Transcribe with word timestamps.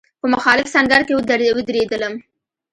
په 0.19 0.25
مخالف 0.33 0.67
سنګر 0.75 1.01
کې 1.07 1.13
ودرېدلم. 1.17 2.13